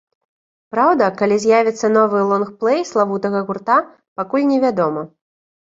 Праўда, 0.75 1.09
калі 1.19 1.37
з'явіцца 1.43 1.91
новы 1.97 2.23
лонгплэй 2.33 2.81
славутага 2.93 3.45
гурта, 3.53 3.79
пакуль 4.23 4.51
не 4.51 4.59
вядома. 4.69 5.09